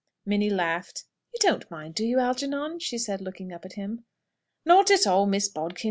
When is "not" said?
4.65-4.89